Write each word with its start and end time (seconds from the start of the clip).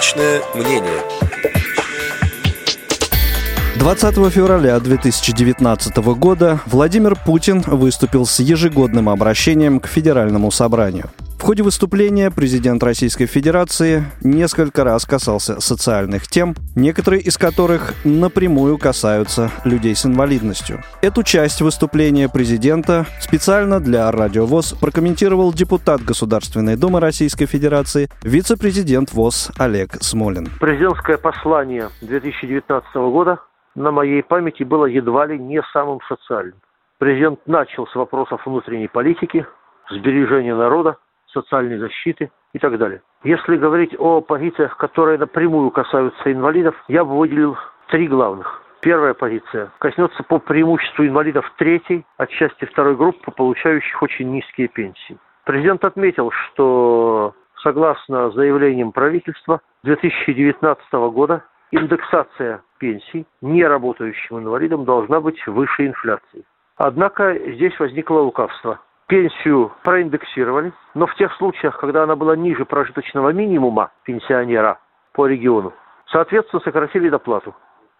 Личное 0.00 0.40
мнение. 0.54 1.02
20 3.76 4.32
февраля 4.32 4.80
2019 4.80 5.96
года 6.16 6.58
Владимир 6.64 7.16
Путин 7.16 7.60
выступил 7.60 8.24
с 8.24 8.40
ежегодным 8.40 9.10
обращением 9.10 9.78
к 9.78 9.86
Федеральному 9.86 10.50
собранию. 10.50 11.10
В 11.40 11.42
ходе 11.42 11.62
выступления 11.62 12.30
президент 12.30 12.82
Российской 12.82 13.24
Федерации 13.24 14.02
несколько 14.22 14.84
раз 14.84 15.06
касался 15.06 15.58
социальных 15.58 16.28
тем, 16.28 16.52
некоторые 16.76 17.22
из 17.22 17.38
которых 17.38 17.94
напрямую 18.04 18.76
касаются 18.76 19.48
людей 19.64 19.96
с 19.96 20.04
инвалидностью. 20.04 20.82
Эту 21.00 21.22
часть 21.22 21.62
выступления 21.62 22.28
президента 22.28 23.06
специально 23.20 23.80
для 23.80 24.10
Радио 24.12 24.44
ВОЗ 24.44 24.74
прокомментировал 24.74 25.54
депутат 25.54 26.02
Государственной 26.02 26.76
Думы 26.76 27.00
Российской 27.00 27.46
Федерации, 27.46 28.10
вице-президент 28.22 29.14
ВОЗ 29.14 29.50
Олег 29.58 29.94
Смолин. 30.02 30.46
Президентское 30.60 31.16
послание 31.16 31.88
2019 32.02 32.94
года 32.94 33.38
на 33.74 33.90
моей 33.90 34.22
памяти 34.22 34.64
было 34.64 34.84
едва 34.84 35.24
ли 35.24 35.38
не 35.38 35.62
самым 35.72 36.00
социальным. 36.06 36.60
Президент 36.98 37.40
начал 37.46 37.86
с 37.86 37.94
вопросов 37.94 38.42
внутренней 38.44 38.88
политики, 38.88 39.46
сбережения 39.90 40.54
народа, 40.54 40.98
социальной 41.32 41.78
защиты 41.78 42.30
и 42.52 42.58
так 42.58 42.78
далее. 42.78 43.02
Если 43.22 43.56
говорить 43.56 43.94
о 43.98 44.20
позициях, 44.20 44.76
которые 44.76 45.18
напрямую 45.18 45.70
касаются 45.70 46.32
инвалидов, 46.32 46.74
я 46.88 47.04
бы 47.04 47.16
выделил 47.18 47.56
три 47.88 48.08
главных. 48.08 48.62
Первая 48.80 49.12
позиция 49.12 49.70
коснется 49.78 50.22
по 50.22 50.38
преимуществу 50.38 51.04
инвалидов 51.04 51.44
третьей, 51.58 52.06
отчасти 52.16 52.64
второй 52.64 52.96
группы, 52.96 53.30
получающих 53.30 54.02
очень 54.02 54.30
низкие 54.30 54.68
пенсии. 54.68 55.18
Президент 55.44 55.84
отметил, 55.84 56.30
что 56.30 57.34
согласно 57.62 58.30
заявлениям 58.30 58.92
правительства 58.92 59.60
2019 59.82 60.92
года 61.12 61.44
индексация 61.70 62.62
пенсий 62.78 63.26
неработающим 63.42 64.38
инвалидам 64.38 64.84
должна 64.84 65.20
быть 65.20 65.46
выше 65.46 65.86
инфляции. 65.86 66.44
Однако 66.76 67.34
здесь 67.34 67.78
возникло 67.78 68.20
лукавство 68.20 68.80
пенсию 69.10 69.72
проиндексировали, 69.82 70.72
но 70.94 71.06
в 71.06 71.14
тех 71.16 71.34
случаях, 71.34 71.76
когда 71.78 72.04
она 72.04 72.14
была 72.14 72.36
ниже 72.36 72.64
прожиточного 72.64 73.30
минимума 73.32 73.90
пенсионера 74.04 74.78
по 75.12 75.26
региону, 75.26 75.72
соответственно, 76.06 76.62
сократили 76.62 77.08
доплату. 77.08 77.54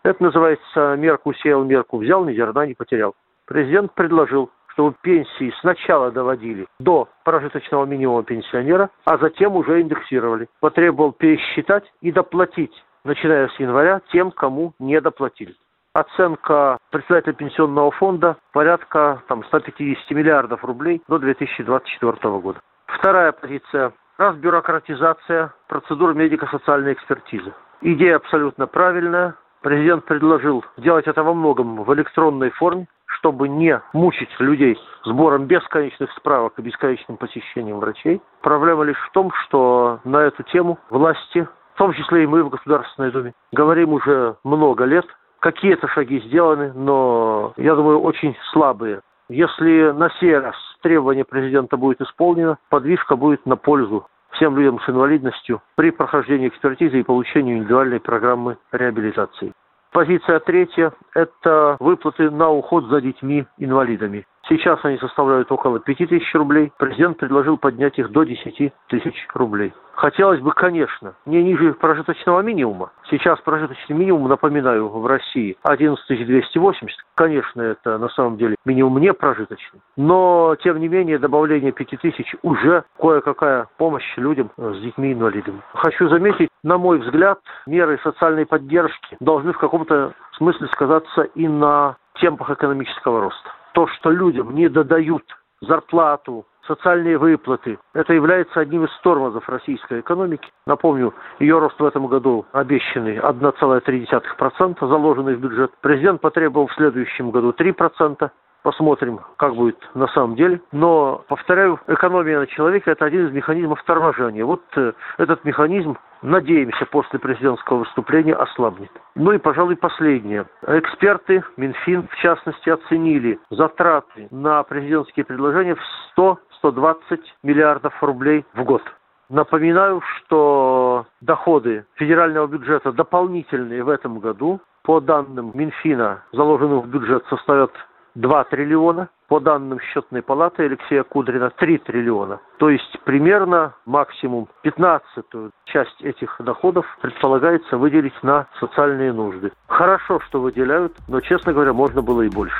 Это 0.05 0.23
называется 0.23 0.95
мерку 0.97 1.35
сеял, 1.35 1.65
мерку 1.65 1.99
взял, 1.99 2.25
ни 2.25 2.33
зерна 2.33 2.65
не 2.65 2.75
потерял. 2.75 3.15
Президент 3.45 3.93
предложил, 3.95 4.51
чтобы 4.69 4.95
пенсии 5.03 5.53
сначала 5.61 6.13
доводили 6.13 6.69
до 6.79 7.09
прожиточного 7.25 7.87
минимума 7.87 8.23
пенсионера, 8.23 8.89
а 9.05 9.19
затем 9.19 9.57
уже 9.57 9.81
индексировали. 9.81 10.49
Потребовал 10.61 11.11
пересчитать 11.11 11.93
и 12.01 12.13
доплатить, 12.13 12.73
начиная 13.03 13.49
с 13.49 13.59
января, 13.59 14.01
тем, 14.13 14.31
кому 14.31 14.75
не 14.79 15.01
доплатили 15.01 15.57
оценка 15.93 16.79
председателя 16.91 17.33
пенсионного 17.33 17.91
фонда 17.93 18.37
порядка 18.53 19.23
там, 19.29 19.45
150 19.45 20.11
миллиардов 20.11 20.65
рублей 20.65 21.03
до 21.09 21.19
2024 21.19 22.39
года. 22.39 22.61
Вторая 22.87 23.33
позиция– 23.33 23.93
разбюрократизация 24.19 25.53
процедур 25.69 26.15
медико-социальной 26.15 26.93
экспертизы. 26.93 27.53
Идея 27.81 28.17
абсолютно 28.17 28.67
правильная. 28.67 29.35
Президент 29.63 30.05
предложил 30.05 30.65
сделать 30.77 31.07
это 31.07 31.23
во 31.23 31.35
многом 31.35 31.83
в 31.83 31.95
электронной 31.95 32.51
форме, 32.51 32.87
чтобы 33.07 33.49
не 33.49 33.81
мучить 33.93 34.31
людей 34.39 34.79
сбором 35.05 35.47
бесконечных 35.47 36.11
справок 36.13 36.55
и 36.59 36.63
бесконечным 36.63 37.17
посещением 37.17 37.79
врачей. 37.79 38.23
Проблема 38.43 38.85
лишь 38.85 38.99
в 38.99 39.11
том, 39.13 39.31
что 39.45 40.01
на 40.05 40.19
эту 40.19 40.43
тему 40.45 40.79
власти, 40.89 41.47
в 41.75 41.79
том 41.79 41.93
числе 41.93 42.25
и 42.25 42.27
мы 42.27 42.43
в 42.43 42.51
Государственной 42.51 43.11
Думе, 43.11 43.35
говорим 43.53 43.93
уже 43.93 44.37
много 44.45 44.85
лет, 44.85 45.07
Какие-то 45.41 45.89
шаги 45.89 46.21
сделаны, 46.21 46.73
но, 46.75 47.55
я 47.57 47.75
думаю, 47.75 48.01
очень 48.01 48.37
слабые. 48.53 49.01
Если 49.29 49.91
на 49.93 50.11
сей 50.21 50.37
раз 50.37 50.57
требование 50.83 51.25
президента 51.25 51.77
будет 51.77 52.01
исполнено, 52.01 52.59
подвижка 52.69 53.17
будет 53.17 53.47
на 53.47 53.57
пользу 53.57 54.07
всем 54.33 54.57
людям 54.57 54.81
с 54.81 54.89
инвалидностью 54.89 55.63
при 55.77 55.91
прохождении 55.91 56.49
экспертизы 56.49 57.01
и 57.01 57.05
получении 57.05 57.57
индивидуальной 57.57 58.01
программы 58.01 58.59
реабилитации. 58.73 59.53
Позиция 59.93 60.39
третья– 60.41 60.93
это 61.15 61.77
выплаты 61.81 62.31
на 62.31 62.51
уход 62.51 62.85
за 62.87 63.01
детьми-инвалидами. 63.01 64.25
Сейчас 64.51 64.81
они 64.85 64.99
составляют 64.99 65.53
около 65.53 65.79
5 65.79 65.97
тысяч 66.09 66.35
рублей. 66.35 66.73
Президент 66.77 67.19
предложил 67.19 67.57
поднять 67.57 67.97
их 68.01 68.11
до 68.11 68.25
10 68.25 68.73
тысяч 68.89 69.29
рублей. 69.33 69.73
Хотелось 69.95 70.41
бы, 70.41 70.51
конечно, 70.51 71.15
не 71.25 71.41
ниже 71.45 71.73
прожиточного 71.75 72.41
минимума. 72.41 72.91
Сейчас 73.09 73.39
прожиточный 73.43 73.95
минимум, 73.95 74.29
напоминаю, 74.29 74.89
в 74.89 75.07
России 75.07 75.57
11 75.63 76.27
280. 76.27 76.99
Конечно, 77.15 77.63
это 77.63 77.97
на 77.99 78.09
самом 78.09 78.39
деле 78.39 78.57
минимум 78.65 78.99
не 78.99 79.13
прожиточный. 79.13 79.81
Но, 79.97 80.57
тем 80.65 80.81
не 80.81 80.89
менее, 80.89 81.21
добавление 81.21 81.71
5 81.71 82.01
тысяч 82.01 82.35
уже 82.43 82.83
кое-какая 82.99 83.69
помощь 83.77 84.17
людям 84.17 84.51
с 84.57 84.81
детьми-инвалидами. 84.81 85.61
Хочу 85.75 86.09
заметить, 86.09 86.49
на 86.65 86.77
мой 86.77 86.99
взгляд, 86.99 87.39
меры 87.67 88.01
социальной 88.03 88.47
поддержки 88.47 89.17
должны 89.21 89.53
в 89.53 89.59
каком-то 89.59 90.13
смысле 90.33 90.67
сказаться 90.69 91.23
и 91.37 91.47
на 91.47 91.97
темпах 92.15 92.51
экономического 92.51 93.21
роста 93.21 93.51
то, 93.73 93.87
что 93.89 94.11
людям 94.11 94.55
не 94.55 94.69
додают 94.69 95.25
зарплату, 95.61 96.47
социальные 96.67 97.19
выплаты. 97.19 97.79
Это 97.95 98.13
является 98.13 98.61
одним 98.61 98.85
из 98.85 98.91
тормозов 99.03 99.49
российской 99.49 100.01
экономики. 100.01 100.49
Напомню, 100.67 101.15
ее 101.39 101.59
рост 101.59 101.79
в 101.79 101.85
этом 101.85 102.07
году 102.07 102.47
обещанный 102.53 103.19
1,3%, 103.19 104.89
заложенный 104.89 105.35
в 105.35 105.41
бюджет. 105.41 105.73
Президент 105.81 106.21
потребовал 106.21 106.69
в 106.69 106.75
следующем 106.75 107.31
году 107.31 107.51
3%. 107.51 108.31
Посмотрим, 108.63 109.21
как 109.37 109.55
будет 109.55 109.79
на 109.95 110.07
самом 110.09 110.37
деле. 110.37 110.61
Но, 110.71 111.25
повторяю, 111.29 111.81
экономия 111.87 112.41
на 112.41 112.47
человека– 112.47 112.91
это 112.93 113.07
один 113.07 113.27
из 113.27 113.33
механизмов 113.33 113.83
торможения. 113.85 114.45
Вот 114.45 114.63
э, 114.77 114.93
этот 115.17 115.45
механизм, 115.45 115.97
надеемся, 116.21 116.85
после 116.87 117.19
президентского 117.19 117.79
выступления 117.79 118.35
ослабнет. 118.35 118.91
Ну 119.15 119.33
и, 119.33 119.39
пожалуй, 119.39 119.77
последнее. 119.77 120.45
Эксперты, 120.67 121.43
Минфин, 121.57 122.07
в 122.09 122.17
частности, 122.17 122.69
оценили 122.69 123.39
затраты 123.49 124.29
на 124.31 124.63
президентские 124.63 125.25
предложения 125.25 125.75
в 125.75 126.39
100-120 126.63 127.21
миллиардов 127.43 127.95
рублей 128.03 128.45
в 128.53 128.63
год. 128.65 128.83
Напоминаю, 129.31 130.03
что 130.03 131.07
доходы 131.21 131.87
федерального 131.95 132.49
бюджета 132.49 132.93
дополнительные 132.93 133.85
в 133.85 133.89
этом 133.89 134.19
году, 134.19 134.61
по 134.83 135.01
данным 135.01 135.53
Минфина, 135.55 136.25
заложенных 136.33 136.85
в 136.85 136.89
бюджет, 136.89 137.25
составят 137.31 137.71
2 138.15 138.45
триллиона, 138.45 139.09
по 139.29 139.39
данным 139.39 139.79
счетной 139.81 140.23
палаты 140.23 140.65
Алексея 140.65 141.05
Кудрина 141.05 141.51
3 141.51 141.79
триллиона. 141.79 142.41
То 142.59 142.69
есть 142.69 142.99
примерно 143.05 143.75
максимум 143.87 144.49
15 144.63 145.25
часть 145.67 146.03
этих 146.03 146.37
доходов 146.41 146.85
предполагается 147.01 147.77
выделить 147.77 148.21
на 148.25 148.49
социальные 148.59 149.13
нужды. 149.13 149.53
Хорошо, 149.69 150.19
что 150.29 150.41
выделяют, 150.41 150.97
но, 151.07 151.21
честно 151.21 151.53
говоря, 151.53 151.73
можно 151.73 152.03
было 152.03 152.23
и 152.23 152.29
больше. 152.29 152.57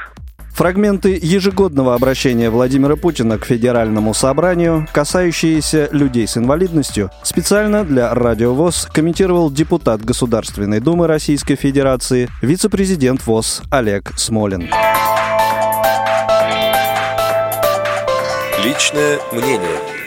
Фрагменты 0.55 1.19
ежегодного 1.21 1.95
обращения 1.95 2.51
Владимира 2.51 2.95
Путина 2.95 3.39
к 3.39 3.47
Федеральному 3.47 4.13
собранию, 4.15 4.87
касающиеся 4.93 5.89
людей 5.91 6.29
с 6.29 6.37
инвалидностью, 6.37 7.11
специально 7.23 7.83
для 7.83 8.15
Радио 8.15 8.53
ВОЗ 8.55 8.87
комментировал 8.93 9.51
депутат 9.51 10.05
Государственной 10.05 10.81
Думы 10.81 11.07
Российской 11.07 11.55
Федерации, 11.55 12.29
вице-президент 12.43 13.27
ВОЗ 13.27 13.63
Олег 13.71 14.11
Смолин. 14.17 14.69
Личное 18.71 19.19
мнение. 19.33 20.00